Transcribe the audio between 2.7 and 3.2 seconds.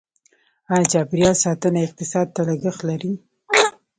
لري؟